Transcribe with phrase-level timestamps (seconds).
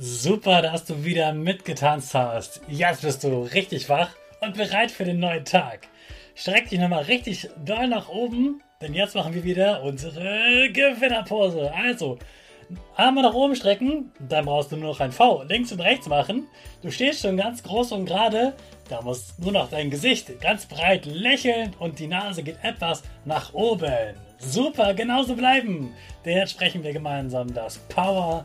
[0.00, 2.60] Super, dass du wieder mitgetanzt hast.
[2.68, 5.88] Jetzt bist du richtig wach und bereit für den neuen Tag.
[6.36, 11.72] Streck dich nochmal richtig doll nach oben, denn jetzt machen wir wieder unsere Gewinnerpose.
[11.74, 12.16] Also,
[12.94, 16.46] Arme nach oben strecken, dann brauchst du nur noch ein V links und rechts machen.
[16.80, 18.52] Du stehst schon ganz groß und gerade,
[18.88, 23.52] da musst nur noch dein Gesicht ganz breit lächeln und die Nase geht etwas nach
[23.52, 24.14] oben.
[24.38, 25.92] Super, genauso bleiben.
[26.24, 28.44] Denn jetzt sprechen wir gemeinsam das Power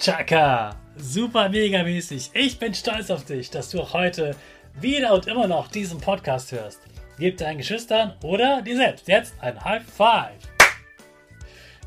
[0.00, 0.76] Chaka!
[0.96, 2.30] Super mega mäßig.
[2.32, 4.34] Ich bin stolz auf dich, dass du auch heute
[4.80, 6.80] wieder und immer noch diesen Podcast hörst.
[7.18, 10.38] Gib deinen Geschwistern oder dir selbst jetzt ein High Five.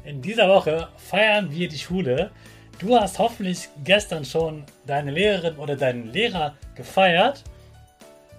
[0.05, 2.29] In dieser Woche feiern wir die Schule.
[2.77, 7.43] Du hast hoffentlich gestern schon deine Lehrerin oder deinen Lehrer gefeiert.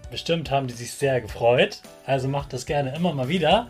[0.08, 1.80] Bestimmt haben die sich sehr gefreut.
[2.06, 3.68] Also mach das gerne immer mal wieder.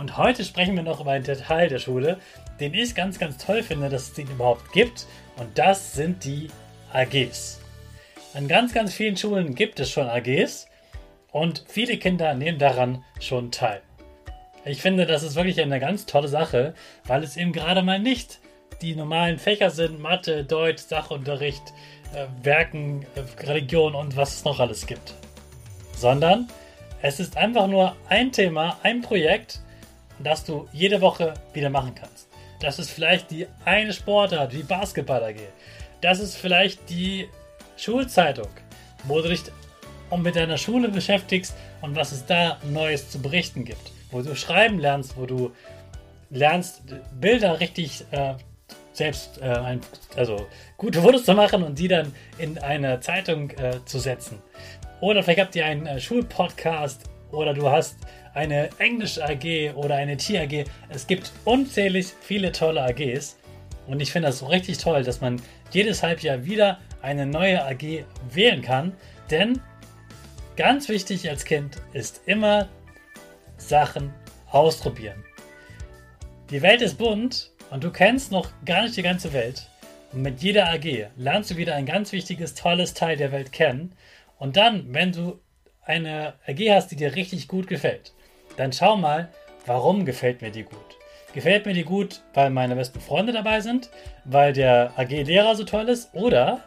[0.00, 2.18] Und heute sprechen wir noch über einen Teil der Schule,
[2.58, 5.04] den ich ganz, ganz toll finde, dass es den überhaupt gibt.
[5.36, 6.48] Und das sind die
[6.94, 7.60] AGs.
[8.32, 10.68] An ganz, ganz vielen Schulen gibt es schon AGs
[11.32, 13.82] und viele Kinder nehmen daran schon teil.
[14.64, 16.72] Ich finde, das ist wirklich eine ganz tolle Sache,
[17.04, 18.40] weil es eben gerade mal nicht
[18.80, 21.74] die normalen Fächer sind, Mathe, Deutsch, Sachunterricht,
[22.14, 25.12] äh, Werken, äh, Religion und was es noch alles gibt.
[25.94, 26.48] Sondern
[27.02, 29.60] es ist einfach nur ein Thema, ein Projekt,
[30.22, 32.28] das du jede Woche wieder machen kannst.
[32.60, 35.36] Das ist vielleicht die eine Sportart wie Basketball AG.
[36.00, 37.28] Das ist vielleicht die
[37.76, 38.48] Schulzeitung,
[39.04, 39.42] wo du dich
[40.16, 43.92] mit deiner Schule beschäftigst und was es da Neues zu berichten gibt.
[44.10, 45.52] Wo du schreiben lernst, wo du
[46.30, 46.82] lernst,
[47.18, 48.34] Bilder richtig äh,
[48.92, 49.80] selbst, äh, ein,
[50.16, 54.38] also gute Fotos zu machen und die dann in eine Zeitung äh, zu setzen.
[55.00, 57.96] Oder vielleicht habt ihr einen äh, Schulpodcast oder du hast
[58.34, 60.64] eine Englisch AG oder eine Tier AG.
[60.88, 63.36] Es gibt unzählig viele tolle AGs
[63.86, 65.40] und ich finde das so richtig toll, dass man
[65.72, 68.92] jedes Halbjahr wieder eine neue AG wählen kann,
[69.30, 69.60] denn
[70.56, 72.68] ganz wichtig als Kind ist immer
[73.56, 74.12] Sachen
[74.50, 75.24] ausprobieren.
[76.50, 79.68] Die Welt ist bunt und du kennst noch gar nicht die ganze Welt.
[80.12, 83.94] Und mit jeder AG lernst du wieder ein ganz wichtiges, tolles Teil der Welt kennen.
[84.38, 85.40] Und dann, wenn du
[85.82, 88.12] eine AG hast, die dir richtig gut gefällt,
[88.60, 89.28] dann schau mal,
[89.66, 90.76] warum gefällt mir die gut.
[91.32, 93.88] Gefällt mir die gut, weil meine besten Freunde dabei sind,
[94.24, 96.60] weil der AG-Lehrer so toll ist oder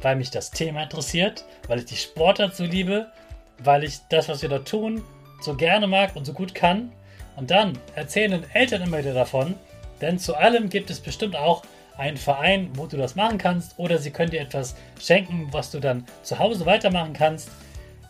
[0.00, 3.10] weil mich das Thema interessiert, weil ich die Sportart so liebe,
[3.58, 5.02] weil ich das, was wir dort tun,
[5.40, 6.92] so gerne mag und so gut kann.
[7.34, 9.54] Und dann erzählen Eltern immer wieder davon,
[10.00, 11.62] denn zu allem gibt es bestimmt auch
[11.96, 15.80] einen Verein, wo du das machen kannst oder sie können dir etwas schenken, was du
[15.80, 17.50] dann zu Hause weitermachen kannst.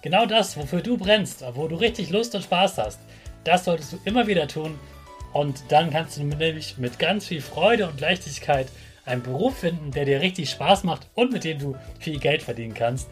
[0.03, 3.01] Genau das, wofür du brennst, wo du richtig Lust und Spaß hast,
[3.45, 4.79] das solltest du immer wieder tun.
[5.33, 8.69] Und dann kannst du nämlich mit ganz viel Freude und Leichtigkeit
[9.05, 12.75] einen Beruf finden, der dir richtig Spaß macht und mit dem du viel Geld verdienen
[12.75, 13.09] kannst.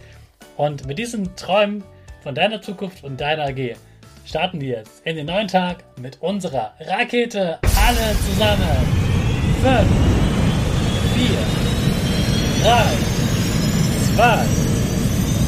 [0.56, 1.82] Und mit diesen Träumen
[2.22, 3.76] von deiner Zukunft und deiner AG
[4.24, 8.62] starten wir jetzt in den neuen Tag mit unserer Rakete alle zusammen.
[9.62, 9.86] 5,
[11.14, 11.28] 4,
[12.62, 12.84] 3,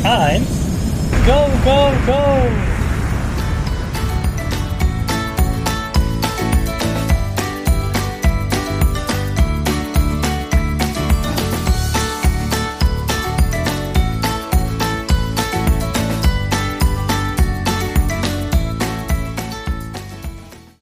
[0.02, 0.57] 2, 1,
[1.28, 2.77] go, go, go!